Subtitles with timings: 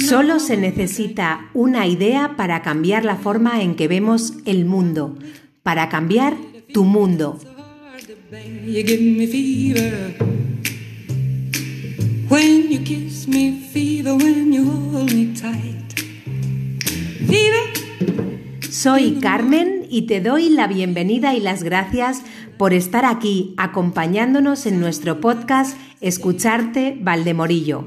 [0.00, 5.16] Solo se necesita una idea para cambiar la forma en que vemos el mundo,
[5.62, 6.36] para cambiar
[6.72, 7.38] tu mundo.
[18.70, 22.22] Soy Carmen y te doy la bienvenida y las gracias
[22.56, 27.84] por estar aquí acompañándonos en nuestro podcast Escucharte Valdemorillo.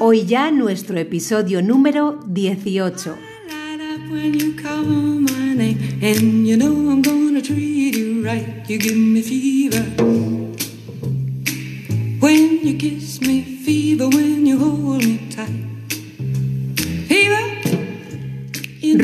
[0.00, 3.16] Hoy ya nuestro episodio número 18.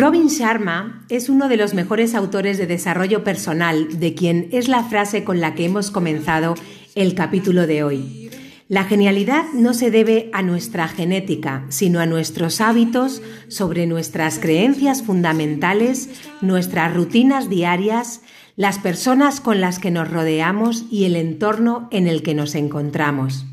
[0.01, 4.85] Robin Sharma es uno de los mejores autores de desarrollo personal, de quien es la
[4.85, 6.55] frase con la que hemos comenzado
[6.95, 8.31] el capítulo de hoy.
[8.69, 15.03] La genialidad no se debe a nuestra genética, sino a nuestros hábitos sobre nuestras creencias
[15.03, 16.09] fundamentales,
[16.41, 18.21] nuestras rutinas diarias,
[18.55, 23.45] las personas con las que nos rodeamos y el entorno en el que nos encontramos.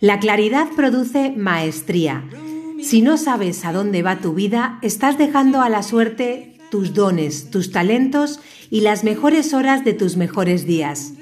[0.00, 2.24] La claridad produce maestría,
[2.82, 7.50] si no sabes a dónde va tu vida, estás dejando a la suerte tus dones,
[7.50, 11.12] tus talentos y las mejores horas de tus mejores días.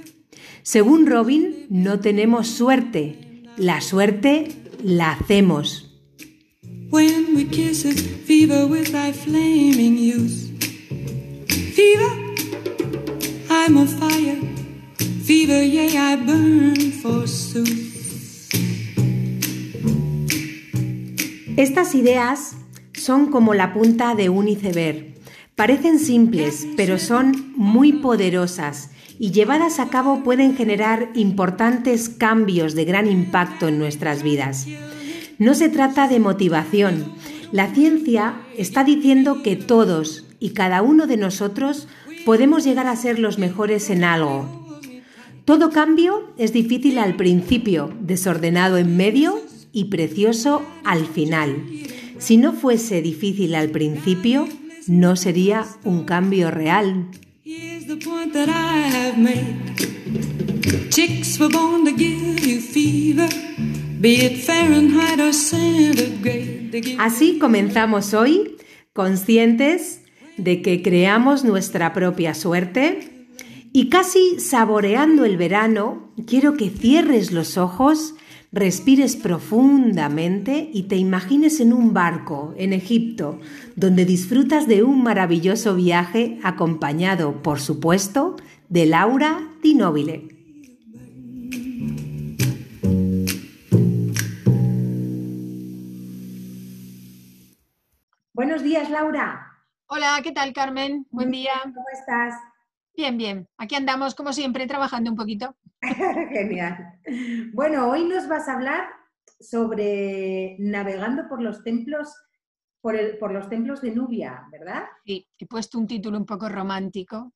[0.62, 4.48] Según Robin, no tenemos suerte, la suerte
[4.82, 5.88] la hacemos.
[21.56, 22.56] Estas ideas
[22.92, 25.11] son como la punta de un iceberg.
[25.62, 28.90] Parecen simples, pero son muy poderosas
[29.20, 34.67] y llevadas a cabo pueden generar importantes cambios de gran impacto en nuestras vidas.
[35.39, 37.12] No se trata de motivación.
[37.52, 41.86] La ciencia está diciendo que todos y cada uno de nosotros
[42.27, 44.80] podemos llegar a ser los mejores en algo.
[45.44, 49.40] Todo cambio es difícil al principio, desordenado en medio
[49.73, 51.62] y precioso al final.
[52.18, 54.48] Si no fuese difícil al principio,
[54.88, 57.08] no sería un cambio real.
[66.98, 68.56] Así comenzamos hoy,
[68.92, 70.00] conscientes
[70.36, 73.26] de que creamos nuestra propia suerte
[73.72, 78.14] y casi saboreando el verano, quiero que cierres los ojos
[78.52, 83.40] respires profundamente y te imagines en un barco en Egipto,
[83.77, 88.36] donde disfrutas de un maravilloso viaje acompañado, por supuesto,
[88.68, 90.29] de Laura Di Nobile.
[98.35, 99.48] Buenos días, Laura.
[99.86, 101.07] Hola, ¿qué tal, Carmen?
[101.11, 101.52] Buen día.
[101.62, 102.35] ¿Cómo estás?
[102.95, 103.48] Bien, bien.
[103.57, 105.57] Aquí andamos, como siempre, trabajando un poquito.
[106.30, 107.01] Genial.
[107.53, 108.85] Bueno, hoy nos vas a hablar
[109.41, 112.14] sobre navegando por los templos,
[112.80, 114.85] por, el, por los templos de Nubia, ¿verdad?
[115.05, 117.33] Sí, he puesto un título un poco romántico.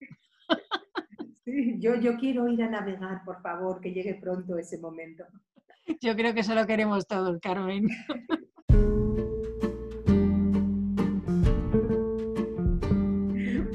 [1.45, 5.25] Sí, yo, yo quiero ir a navegar, por favor, que llegue pronto ese momento.
[6.01, 7.87] Yo creo que eso lo queremos todos, Carmen.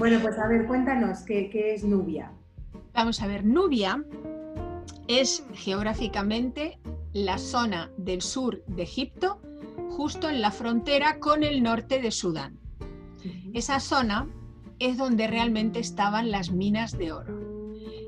[0.01, 2.31] Bueno, pues a ver, cuéntanos, ¿qué, qué es Nubia?
[2.95, 4.03] Vamos a ver, Nubia
[5.07, 6.79] es geográficamente
[7.13, 9.39] la zona del sur de Egipto,
[9.91, 12.57] justo en la frontera con el norte de Sudán.
[13.53, 14.27] Esa zona
[14.79, 17.50] es donde realmente estaban las minas de oro.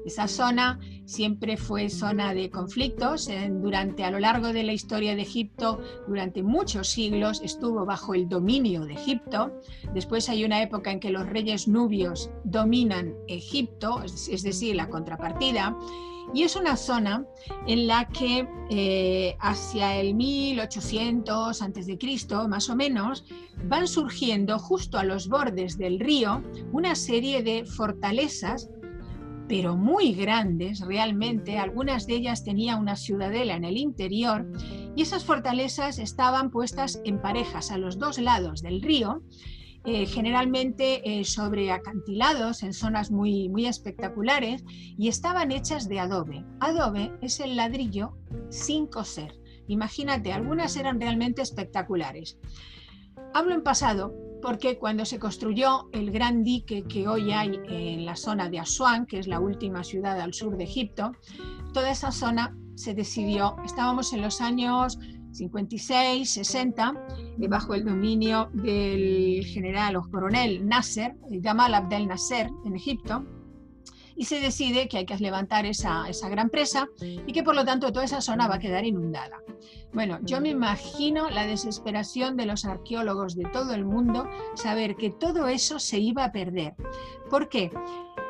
[0.06, 3.30] Esa zona siempre fue zona de conflictos.
[3.62, 8.28] durante, a lo largo de la historia de Egipto, durante muchos siglos, estuvo bajo el
[8.28, 9.52] dominio de Egipto.
[9.94, 15.78] Después hay una época en que los reyes nubios dominan Egipto, es, decir, la contrapartida.
[16.34, 17.26] Y es una zona
[17.68, 21.98] en la que eh, hacia el 1800 a.C.,
[22.48, 23.26] más o menos,
[23.66, 26.42] van surgiendo justo a los bordes del río
[26.72, 28.70] una serie de fortalezas
[29.48, 31.58] pero muy grandes realmente.
[31.58, 34.50] Algunas de ellas tenían una ciudadela en el interior
[34.96, 39.22] y esas fortalezas estaban puestas en parejas a los dos lados del río.
[39.86, 46.46] Eh, generalmente eh, sobre acantilados en zonas muy, muy espectaculares y estaban hechas de adobe.
[46.62, 48.18] Adobe es el ladrillo
[48.50, 49.38] sin coser.
[49.68, 52.38] Imagínate, algunas eran realmente espectaculares.
[53.34, 54.14] Hablo en pasado
[54.44, 59.06] porque cuando se construyó el gran dique que hoy hay en la zona de Asuán,
[59.06, 61.14] que es la última ciudad al sur de Egipto,
[61.74, 65.00] toda esa zona se decidió, estábamos en los años
[65.32, 66.94] 56, 60,
[67.50, 73.26] bajo el dominio del general o coronel Nasser, Gamal Abdel Nasser, en Egipto,
[74.16, 77.66] y se decide que hay que levantar esa, esa, gran presa y que por lo
[77.66, 79.38] tanto toda esa zona va a quedar inundada.
[79.94, 85.12] Bueno, yo me imagino la desesperación de los arqueólogos de todo el mundo saber que
[85.12, 86.74] todo eso se iba a perder.
[87.30, 87.72] ¿Por qué?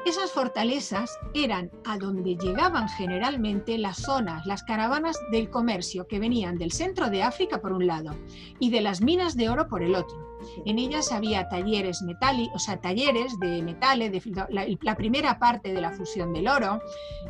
[0.06, 6.58] Esas fortalezas eran a donde llegaban generalmente las zonas, las caravanas del comercio que venían
[6.58, 8.14] del centro de África por un lado
[8.60, 10.34] y de las minas de oro por el otro.
[10.66, 15.72] En ellas había talleres metálicos, o sea, talleres de metales, de, la, la, primera parte
[15.74, 16.82] de la fusión del oro.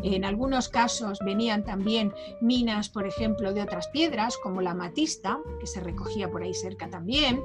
[0.02, 2.12] En algunos casos venían también
[2.42, 6.90] minas, por ejemplo, de otras piedras, como la matista, que se recogía por ahí cerca
[6.90, 7.44] también.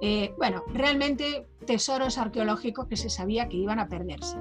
[0.00, 4.36] Eh, bueno, realmente tesoros arqueológicos que se sabía que iban a perderse.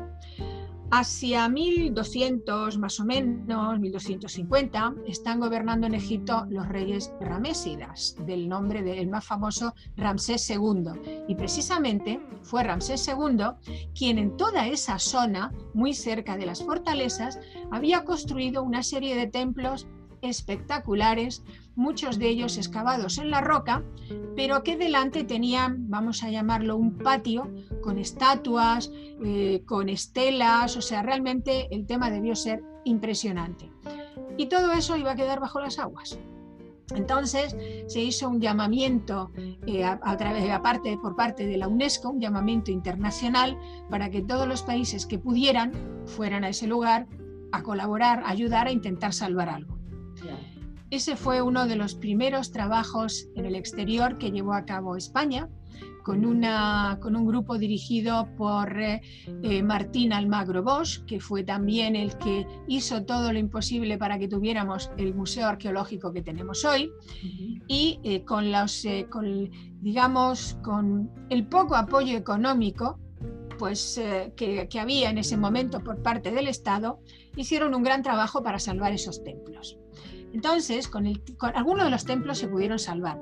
[0.96, 8.84] Hacia 1200 más o menos, 1250, están gobernando en Egipto los reyes ramésidas, del nombre
[8.84, 10.92] del más famoso Ramsés II.
[11.28, 13.44] Y precisamente fue Ramsés II
[13.96, 17.40] quien en toda esa zona, muy cerca de las fortalezas,
[17.72, 19.88] había construido una serie de templos
[20.24, 21.44] espectaculares,
[21.75, 23.84] muchos de ellos excavados en la roca,
[24.36, 28.92] pero que delante tenían, vamos a llamarlo, un patio con estatuas,
[29.24, 33.72] eh, con estelas, o sea, realmente el tema debió ser impresionante.
[34.38, 36.18] Y todo eso iba a quedar bajo las aguas.
[36.96, 37.56] Entonces
[37.88, 39.31] se hizo un llamamiento
[39.66, 43.58] eh, a, través, aparte por parte de la UNESCO, un llamamiento internacional
[43.90, 45.72] para que todos los países que pudieran
[46.06, 47.08] fueran a ese lugar
[47.52, 49.78] a colaborar, a ayudar a intentar salvar algo.
[50.90, 55.50] Ese fue uno de los primeros trabajos en el exterior que llevó a cabo España,
[56.04, 59.02] con, una, con un grupo dirigido por eh,
[59.42, 64.28] eh, Martín Almagro Bosch, que fue también el que hizo todo lo imposible para que
[64.28, 66.92] tuviéramos el museo arqueológico que tenemos hoy,
[67.68, 69.50] y eh, con, los, con,
[69.81, 73.00] digamos, con el poco apoyo económico
[73.58, 74.00] pues,
[74.36, 77.00] que, que había en ese momento por parte del Estado,
[77.36, 79.78] hicieron un gran trabajo para salvar esos templos.
[80.33, 81.06] Entonces, con,
[81.53, 83.21] algunos de los templos se pudieron salvar.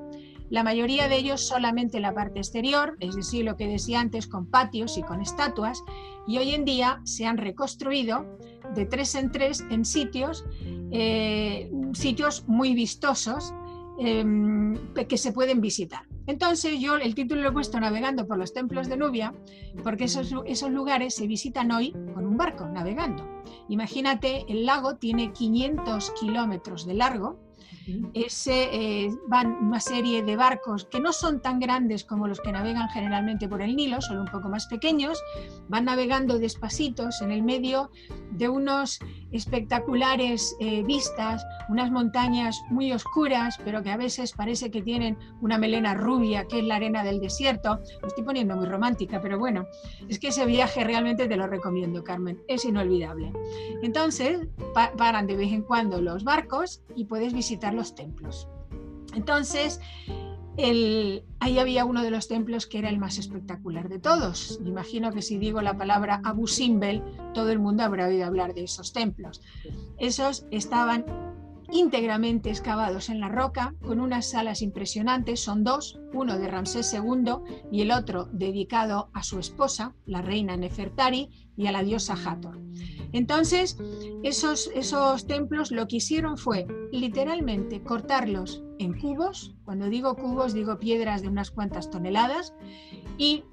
[0.50, 4.46] La mayoría de ellos solamente la parte exterior, es decir, lo que decía antes, con
[4.46, 5.82] patios y con estatuas,
[6.26, 8.26] y hoy en día se han reconstruido
[8.74, 10.44] de tres en tres en sitios,
[10.90, 13.54] eh, sitios muy vistosos
[13.98, 16.02] em, que se pueden visitar.
[16.26, 19.34] Entonces yo el título lo he puesto Navegando por los templos de Nubia,
[19.82, 21.94] porque esos, esos lugares se visitan hoy
[22.42, 23.22] barco, navegando.
[23.68, 27.38] Imagínate, el lago tiene 500 kilómetros de largo,
[28.14, 32.52] ese, eh, van una serie de barcos que no son tan grandes como los que
[32.52, 35.22] navegan generalmente por el Nilo, son un poco más pequeños,
[35.68, 37.90] van navegando despacitos en el medio
[38.32, 38.98] de unos
[39.32, 45.58] espectaculares eh, vistas, unas montañas muy oscuras, pero que a veces parece que tienen una
[45.58, 47.80] melena rubia, que es la arena del desierto.
[48.06, 49.66] Estoy poniendo muy romántica, pero bueno,
[50.08, 53.32] es que ese viaje realmente te lo recomiendo, Carmen, es inolvidable.
[53.82, 54.48] Entonces,
[54.96, 58.48] paran de vez en cuando los barcos y puedes visitar los templos.
[59.14, 59.80] Entonces,
[60.56, 64.58] ahí había uno de los templos que era el más espectacular de todos.
[64.64, 67.02] imagino que si digo la palabra Abu Simbel,
[67.34, 69.40] todo el mundo habrá oído hablar de esos templos.
[69.98, 71.04] Esos estaban
[71.70, 77.36] íntegramente excavados en la roca, con unas salas impresionantes, son dos, uno de Ramsés II
[77.70, 82.58] y el otro dedicado a su esposa, la reina Nefertari, y a la diosa Hathor.
[83.12, 83.76] Entonces,
[84.22, 90.78] esos, esos templos lo que hicieron fue literalmente cortarlos en cubos, cuando digo cubos digo
[90.78, 92.54] piedras de unas cuantas toneladas,
[93.18, 93.44] y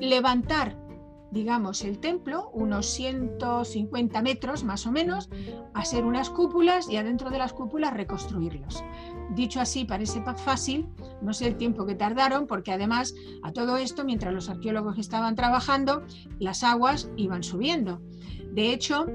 [0.00, 0.76] levantar
[1.32, 5.30] digamos, el templo, unos 150 metros más o menos,
[5.72, 8.84] hacer unas cúpulas y adentro de las cúpulas reconstruirlos.
[9.34, 10.88] Dicho así, parece fácil,
[11.22, 15.34] no sé el tiempo que tardaron, porque además a todo esto, mientras los arqueólogos estaban
[15.34, 16.04] trabajando,
[16.38, 18.02] las aguas iban subiendo.
[18.52, 19.06] De hecho,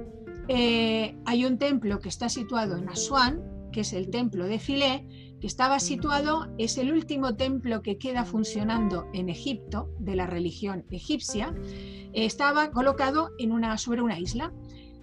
[0.48, 5.08] eh, hay un templo que está situado en Asuán, que es el templo de Filé,
[5.40, 10.86] que estaba situado, es el último templo que queda funcionando en Egipto, de la religión
[10.90, 11.54] egipcia,
[12.14, 14.54] estaba colocado en una, sobre una isla.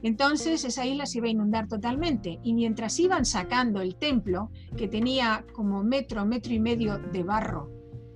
[0.02, 4.88] Entonces esa isla se iba a inundar totalmente y mientras iban sacando el templo, que
[4.88, 7.70] tenía como metro, metro y medio de barro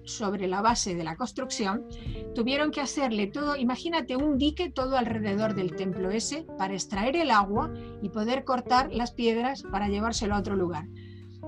[0.05, 1.87] sobre la base de la construcción,
[2.35, 7.31] tuvieron que hacerle todo, imagínate un dique todo alrededor del templo ese para extraer el
[7.31, 10.87] agua y poder cortar las piedras para llevárselo a otro lugar.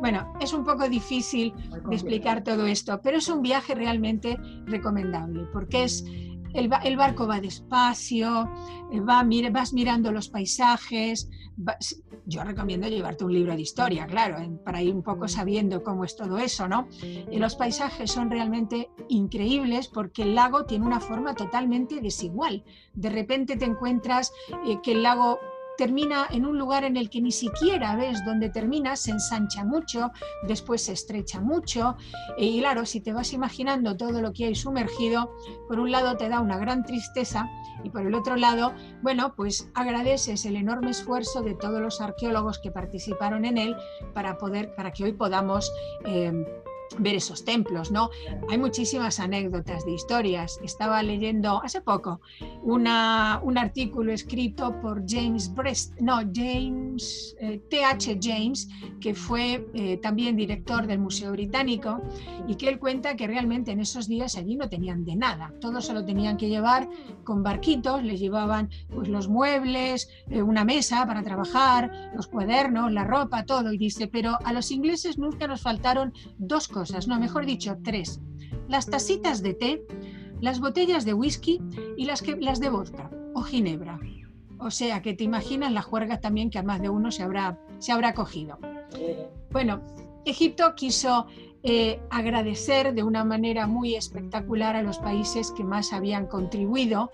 [0.00, 1.52] Bueno, es un poco difícil
[1.88, 6.04] de explicar todo esto, pero es un viaje realmente recomendable porque es
[6.54, 8.50] el, barco va despacio,
[8.92, 11.28] eh, va, vas mirando los paisajes.
[12.26, 16.16] yo recomiendo llevarte un libro de historia, claro, para ir un poco sabiendo cómo es
[16.16, 16.88] todo eso, ¿no?
[17.02, 22.64] Y los paisajes son realmente increíbles porque el lago tiene una forma totalmente desigual.
[22.94, 24.32] De repente te encuentras
[24.66, 25.38] eh, que el lago
[25.80, 30.10] termina en un lugar en el que ni siquiera ves dónde termina, se ensancha mucho,
[30.46, 31.96] después se estrecha mucho
[32.36, 35.34] y claro, si te vas imaginando todo lo que hay sumergido,
[35.68, 37.48] por un lado te da una gran tristeza
[37.82, 42.58] y por el otro lado, bueno, pues agradeces el enorme esfuerzo de todos los arqueólogos
[42.58, 43.74] que participaron en él
[44.12, 45.72] para poder, para que hoy podamos
[46.04, 46.44] eh,
[46.98, 48.10] ver esos templos, ¿no?
[48.48, 50.58] Hay muchísimas anécdotas de historias.
[50.62, 52.20] Estaba leyendo hace poco
[52.62, 57.36] una, un artículo escrito por James Brest, no, James,
[57.70, 58.10] T.H.
[58.10, 58.68] Eh, James,
[59.00, 62.02] que fue eh, también director del Museo Británico,
[62.48, 65.52] y que él cuenta que realmente en esos días allí no tenían de nada.
[65.60, 66.88] Todos se lo tenían que llevar
[67.24, 73.04] con barquitos, les llevaban pues, los muebles, eh, una mesa para trabajar, los cuadernos, la
[73.04, 73.72] ropa, todo.
[73.72, 78.20] Y dice, pero a los ingleses nunca nos faltaron dos cosas no, mejor dicho, tres.
[78.68, 79.82] Las tacitas de té,
[80.40, 81.60] las botellas de whisky
[81.96, 83.98] y las, que, las de vodka o ginebra.
[84.58, 87.58] O sea, que te imaginas la juerga también que a más de uno se habrá,
[87.78, 88.58] se habrá cogido.
[89.50, 89.80] Bueno,
[90.24, 91.26] Egipto quiso
[91.62, 97.10] eh, agradecer de una manera muy espectacular a los países que más habían contribuido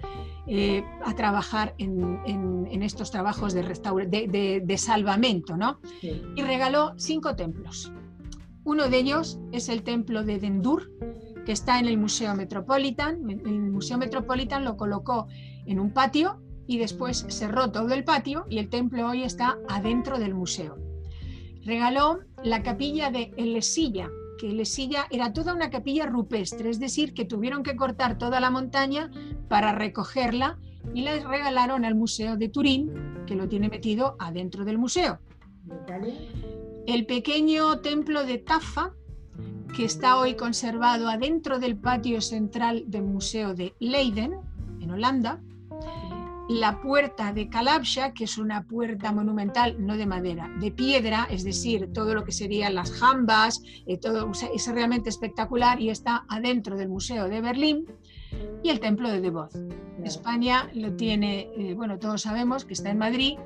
[0.47, 5.81] eh, a trabajar en, estos trabajos de, de, de, salvamento, ¿no?
[6.03, 7.91] Y regaló cinco templos.
[8.67, 10.91] Uno de ellos es el templo de Dendur,
[11.45, 13.31] que está en el Museo Metropolitan.
[13.31, 15.29] El Museo Metropolitan lo colocó
[15.67, 20.19] en un patio y después cerró todo el patio y el templo hoy está adentro
[20.19, 20.77] del museo.
[21.63, 27.25] Regaló la capilla de Elesilla, que Elesilla era toda una capilla rupestre, es decir, que
[27.25, 29.13] tuvieron que cortar toda la montaña
[29.49, 30.59] para recogerla
[30.93, 32.91] y la regalaron al Museo de Turín,
[33.29, 35.21] que lo tiene metido adentro del museo
[36.87, 38.93] el pequeño templo de Tafa,
[39.75, 44.37] que está hoy conservado adentro del patio central del Museo de Leiden,
[44.81, 45.41] en Holanda,
[46.49, 51.43] la puerta de Calabsha, que es una puerta monumental, no de madera, de piedra, es
[51.43, 56.77] decir, todo lo que serían las jambas, eh, todo es realmente espectacular y está adentro
[56.77, 57.87] del Museo de Berlín,
[58.63, 59.53] y el templo de Devoz.
[60.05, 63.39] España lo tiene, eh, bueno, todos sabemos que está en Madrid,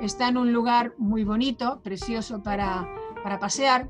[0.00, 2.86] Está en un lugar muy bonito, precioso para,
[3.38, 3.88] pasear,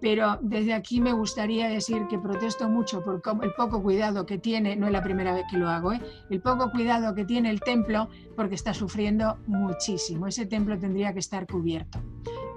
[0.00, 4.76] pero desde aquí me gustaría decir que protesto mucho por el poco cuidado que tiene,
[4.76, 6.00] no es la primera vez que lo hago, ¿eh?
[6.30, 10.26] el poco cuidado que tiene el templo porque está sufriendo muchísimo.
[10.26, 12.00] Ese templo tendría que estar cubierto.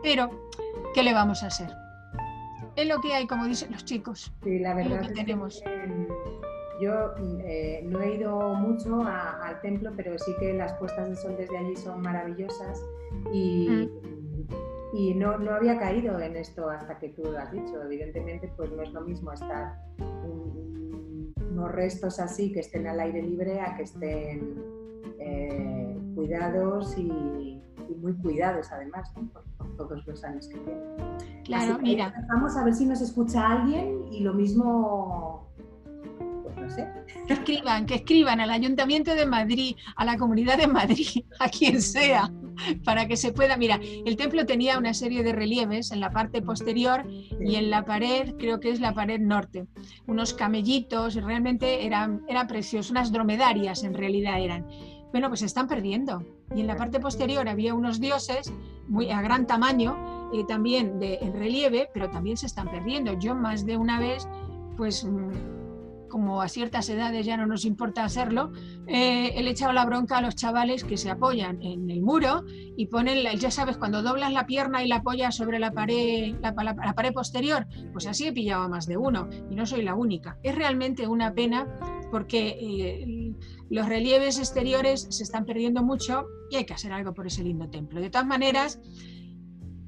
[0.01, 0.49] Pero,
[0.93, 1.69] ¿qué le vamos a hacer?
[2.75, 4.33] Es lo que hay, como dicen los chicos.
[4.43, 5.61] Sí, la verdad es que tenemos.
[6.83, 7.13] Yo
[7.45, 11.57] eh, no he ido mucho al templo, pero sí que las puestas de sol desde
[11.57, 12.83] allí son maravillosas
[13.31, 14.95] y, mm.
[14.97, 17.81] y no, no, había caído en esto hasta que tú lo has dicho.
[17.81, 19.77] Evidentemente, pues no es lo mismo estar
[21.53, 24.55] unos restos así que estén al aire libre a que estén
[25.19, 27.61] eh, cuidados y,
[28.01, 29.43] muy cuidados además, por,
[29.77, 30.83] todos los años que tienen.
[31.45, 32.13] Claro, mira.
[32.27, 35.32] Vamos a ver si nos escucha alguien y lo mismo
[36.75, 41.81] que escriban, que escriban al Ayuntamiento de Madrid, a la Comunidad de Madrid, a quien
[41.81, 42.31] sea,
[42.83, 43.57] para que se pueda.
[43.57, 47.05] Mira, el templo tenía una serie de relieves en la parte posterior
[47.39, 49.65] y en la pared, creo que es la pared norte,
[50.07, 54.67] unos camellitos, realmente eran, era precioso, unas dromedarias en realidad eran.
[55.11, 56.25] Bueno, pues se están perdiendo.
[56.55, 58.51] Y en la parte posterior había unos dioses
[58.87, 63.17] muy a gran tamaño, eh, también de, en relieve, pero también se están perdiendo.
[63.19, 64.27] Yo más de una vez,
[64.75, 65.62] pues mm,
[66.13, 68.51] como a ciertas edades ya no nos importa hacerlo,
[68.85, 72.43] eh, he echado la bronca a los chavales que se apoyan en el muro
[72.77, 76.93] y ponen, ya sabes, cuando doblas la pierna y la apoyas sobre la pared, la,
[76.93, 80.37] pared posterior, pues así he pillado a más de uno y no soy la única.
[80.43, 81.67] Es realmente una pena
[82.11, 83.33] porque eh,
[83.71, 87.71] los relieves exteriores se están perdiendo mucho y hay que hacer algo por ese lindo
[87.71, 87.99] templo.
[87.99, 88.79] De todas maneras,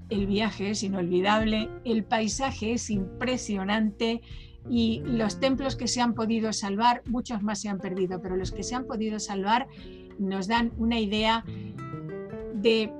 [0.09, 4.23] el viaje es inolvidable, el paisaje es impresionante
[4.69, 8.51] y los templos que se han podido salvar, muchos más se han perdido, pero los
[8.51, 9.67] que se han podido salvar
[10.17, 11.43] nos dan una idea
[12.53, 12.91] de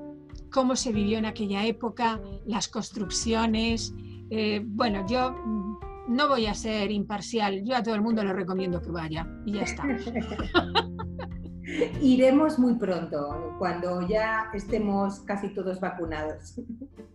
[0.50, 3.94] cómo se vivió en aquella época, las construcciones.
[4.30, 5.34] Eh, bueno, yo
[6.08, 9.52] no voy a ser imparcial, yo a todo el mundo le recomiendo que vaya y
[9.52, 9.84] ya está.
[12.00, 16.60] Iremos muy pronto, cuando ya estemos casi todos vacunados.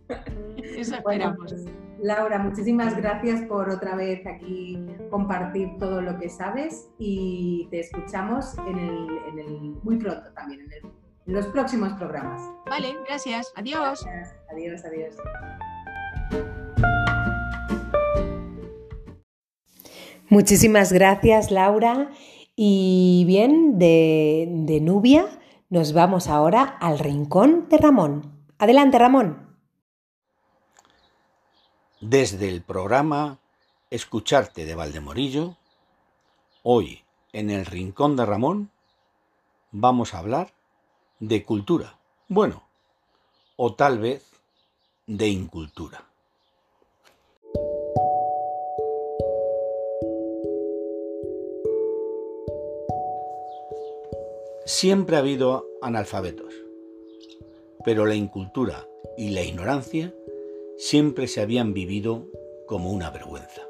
[0.76, 1.54] Eso esperamos.
[2.00, 4.76] Laura, muchísimas gracias por otra vez aquí
[5.10, 8.78] compartir todo lo que sabes y te escuchamos en
[9.38, 10.72] el, muy pronto también, en,
[11.26, 12.42] en, los próximos programas.
[12.68, 13.52] Vale, gracias.
[13.54, 14.04] Adiós.
[14.50, 15.16] Adiós, adiós.
[20.28, 22.10] Muchísimas gracias, Laura.
[22.56, 25.26] Y bien, de, de Nubia
[25.70, 28.32] nos vamos ahora al rincón de Ramón.
[28.58, 29.51] Adelante, Ramón.
[32.02, 33.38] Desde el programa
[33.88, 35.56] Escucharte de Valdemorillo,
[36.64, 38.72] hoy en el Rincón de Ramón
[39.70, 40.52] vamos a hablar
[41.20, 42.00] de cultura.
[42.26, 42.64] Bueno,
[43.54, 44.26] o tal vez
[45.06, 46.04] de incultura.
[54.66, 56.52] Siempre ha habido analfabetos,
[57.84, 60.12] pero la incultura y la ignorancia
[60.76, 62.28] siempre se habían vivido
[62.66, 63.62] como una vergüenza.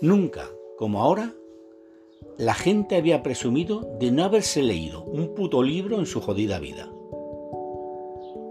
[0.00, 1.34] Nunca, como ahora,
[2.38, 6.90] la gente había presumido de no haberse leído un puto libro en su jodida vida,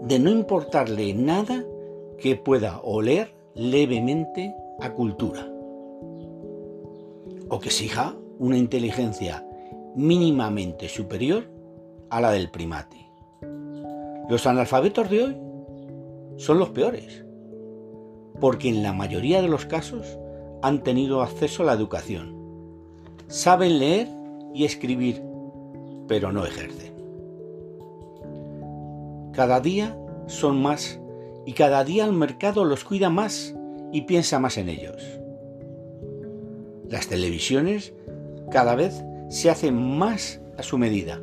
[0.02, 1.64] de no importarle nada
[2.18, 5.48] que pueda oler levemente a cultura,
[7.48, 9.46] o que exija una inteligencia
[9.94, 11.44] mínimamente superior
[12.10, 12.96] a la del primate.
[14.28, 15.43] Los analfabetos de hoy
[16.36, 17.24] son los peores,
[18.40, 20.18] porque en la mayoría de los casos
[20.62, 22.34] han tenido acceso a la educación.
[23.28, 24.08] Saben leer
[24.54, 25.22] y escribir,
[26.08, 26.94] pero no ejercen.
[29.32, 31.00] Cada día son más
[31.44, 33.54] y cada día el mercado los cuida más
[33.92, 35.02] y piensa más en ellos.
[36.88, 37.92] Las televisiones
[38.50, 41.20] cada vez se hacen más a su medida.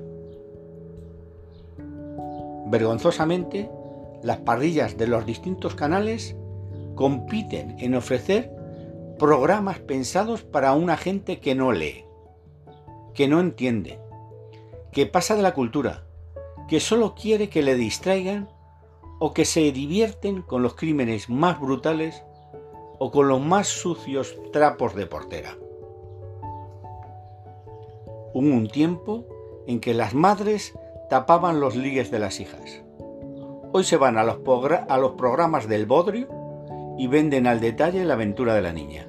[2.67, 3.69] Vergonzosamente,
[4.23, 6.35] las parrillas de los distintos canales
[6.95, 8.51] compiten en ofrecer
[9.17, 12.05] programas pensados para una gente que no lee,
[13.13, 13.99] que no entiende,
[14.91, 16.05] que pasa de la cultura,
[16.67, 18.49] que solo quiere que le distraigan
[19.19, 22.23] o que se divierten con los crímenes más brutales
[22.97, 25.57] o con los más sucios trapos de portera.
[28.33, 29.25] Hubo un tiempo
[29.67, 30.73] en que las madres
[31.09, 32.81] tapaban los ligues de las hijas.
[33.73, 36.27] Hoy se van a los, programas del Bodrio
[36.97, 39.07] y venden al detalle la aventura de la niña.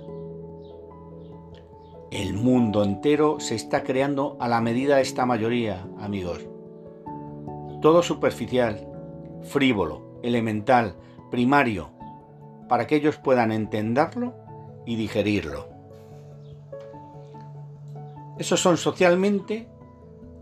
[2.12, 6.46] El mundo entero se está creando a la medida de esta mayoría, amigos.
[7.81, 8.87] Todo superficial,
[9.42, 10.94] frívolo, elemental,
[11.33, 11.90] primario,
[12.68, 14.35] para que ellos puedan entenderlo
[14.87, 15.66] y digerirlo.
[18.38, 19.68] Esos son socialmente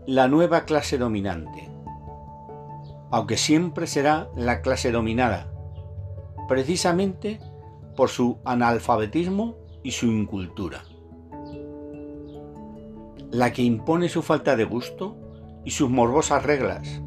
[0.05, 1.70] la nueva clase dominante
[3.11, 5.51] aunque siempre será la clase dominada,
[6.47, 7.39] precisamente
[7.95, 10.83] por su analfabetismo y su incultura.
[13.31, 15.17] La que impone su falta de gusto
[15.65, 17.01] y sus morbosas reglas.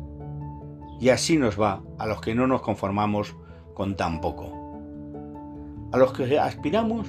[1.00, 3.34] Y así nos va a los que no nos conformamos
[3.74, 4.52] con tan poco.
[5.92, 7.08] A los que aspiramos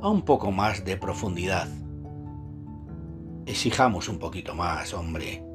[0.00, 1.68] a un poco más de profundidad.
[3.46, 5.51] Exijamos un poquito más, hombre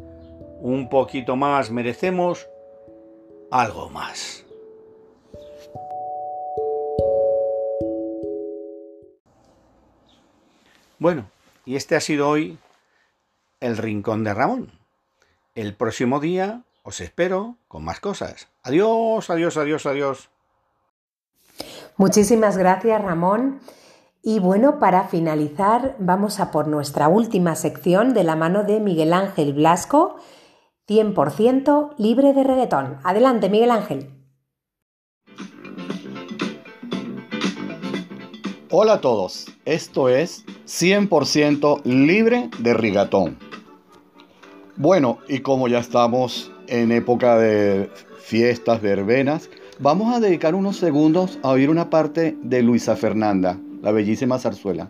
[0.62, 2.48] un poquito más, merecemos
[3.52, 4.46] algo más.
[11.00, 11.30] Bueno,
[11.66, 12.58] y este ha sido hoy
[13.60, 14.72] el Rincón de Ramón.
[15.54, 18.48] El próximo día os espero con más cosas.
[18.64, 20.30] Adiós, adiós, adiós, adiós.
[21.98, 23.60] Muchísimas gracias, Ramón.
[24.24, 29.14] Y bueno, para finalizar, vamos a por nuestra última sección de la mano de Miguel
[29.14, 30.18] Ángel Blasco,
[30.88, 32.98] 100% libre de reggaetón.
[33.04, 34.10] Adelante, Miguel Ángel.
[38.70, 43.38] Hola a todos, esto es 100% libre de reggaetón.
[44.78, 51.38] Bueno, y como ya estamos en época de fiestas, verbenas, vamos a dedicar unos segundos
[51.44, 54.90] a oír una parte de Luisa Fernanda, la bellísima zarzuela.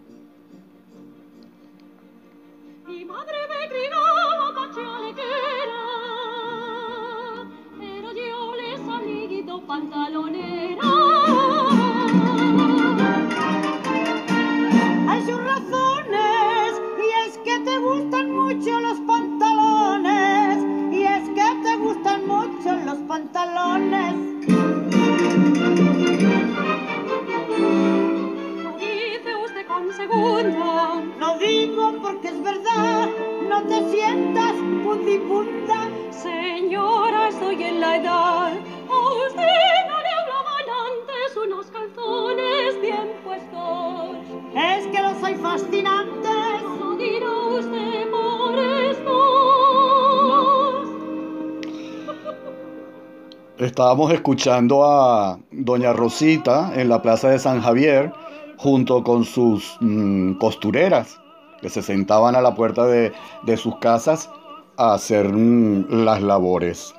[53.88, 58.12] Estábamos escuchando a Doña Rosita en la Plaza de San Javier
[58.58, 61.22] junto con sus mm, costureras
[61.62, 63.14] que se sentaban a la puerta de,
[63.56, 64.30] sus casas
[64.76, 66.94] a hacer mm, las labores.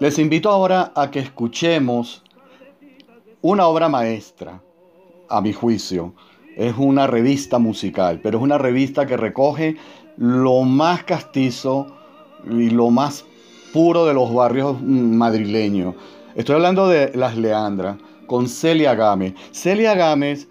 [0.00, 2.24] Les invito ahora a que escuchemos
[3.40, 4.64] una obra maestra,
[5.28, 6.12] a mi juicio.
[6.56, 9.76] Es una revista musical, pero es una revista que recoge
[10.16, 11.86] lo más castizo
[12.50, 13.24] y lo más
[13.74, 15.96] puro de los barrios madrileños.
[16.36, 17.96] Estoy hablando de Las Leandras,
[18.28, 19.34] con Celia Gámez.
[19.50, 20.46] Celia Gámez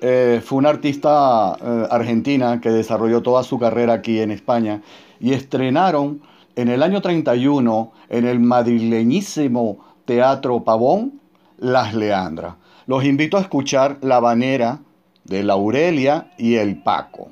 [0.00, 4.80] eh, fue una artista eh, argentina que desarrolló toda su carrera aquí en España
[5.20, 6.22] y estrenaron
[6.56, 11.20] en el año 31 en el madrileñísimo Teatro Pavón
[11.58, 12.54] Las Leandras.
[12.86, 14.78] Los invito a escuchar La Banera
[15.24, 17.28] de la Aurelia y el Paco.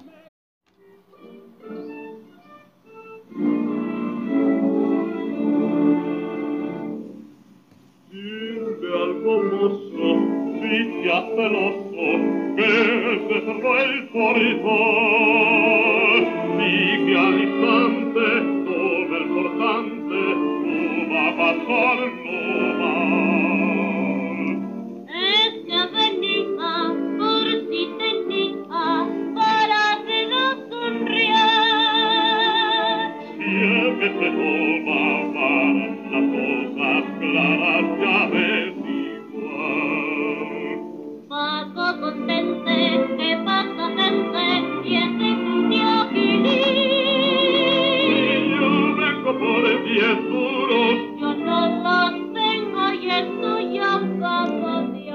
[11.19, 12.07] latte rosso
[12.55, 12.73] che
[13.29, 14.77] serrò il sorriso
[16.57, 18.27] di che all'istante
[18.65, 20.19] dove il portante
[20.63, 20.77] tu
[21.11, 21.99] va a passar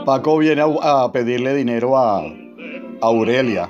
[0.05, 2.23] Paco viene a, pedirle dinero a,
[3.01, 3.69] Aurelia.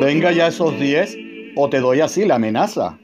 [0.00, 1.16] Venga ya esos 10
[1.54, 2.98] o te doy así la amenaza.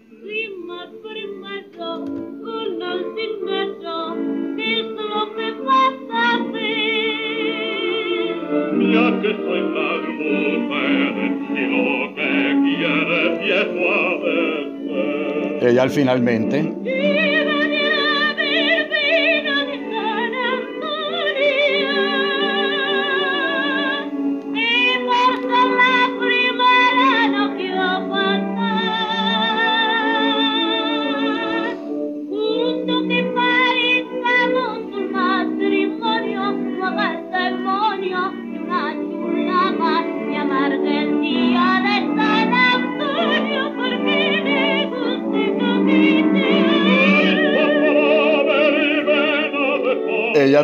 [15.79, 16.75] Ella finalmente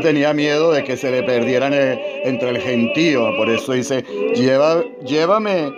[0.04, 5.72] tenía miedo de que se le perdieran eh, entre el gentío, por eso dice, llévame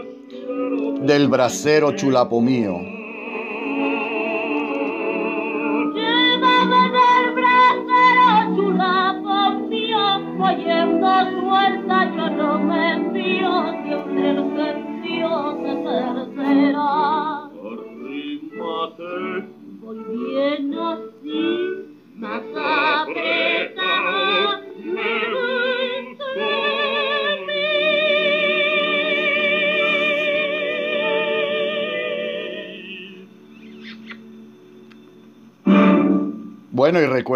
[1.02, 2.95] del brasero chulapo mío.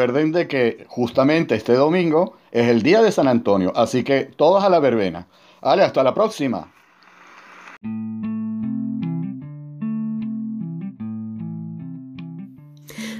[0.00, 4.64] Recuerden de que justamente este domingo es el día de San Antonio, así que todos
[4.64, 5.26] a la verbena.
[5.60, 6.72] Vale, hasta la próxima.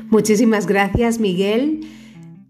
[0.09, 1.87] Muchísimas gracias, Miguel,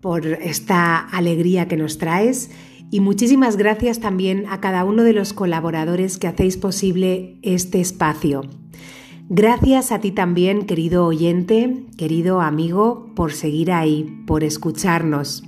[0.01, 2.53] por esta alegría que nos traes
[2.93, 8.43] y muchísimas gracias también a cada uno de los colaboradores que hacéis posible este espacio.
[9.33, 15.45] Gracias a ti también, querido oyente, querido amigo, por seguir ahí, por escucharnos.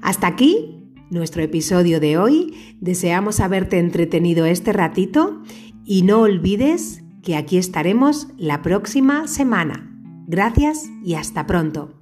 [0.00, 2.76] Hasta aquí nuestro episodio de hoy.
[2.80, 5.40] Deseamos haberte entretenido este ratito
[5.84, 9.90] y no olvides que aquí estaremos la próxima semana.
[10.28, 11.95] Gracias y hasta pronto.